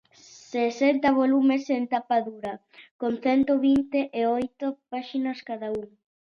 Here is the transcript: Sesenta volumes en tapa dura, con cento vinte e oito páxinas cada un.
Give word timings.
Sesenta 0.53 1.09
volumes 1.19 1.63
en 1.77 1.83
tapa 1.93 2.17
dura, 2.29 2.53
con 3.01 3.13
cento 3.25 3.53
vinte 3.67 3.99
e 4.19 4.21
oito 4.39 4.65
páxinas 4.91 5.37
cada 5.49 5.67
un. 5.81 5.87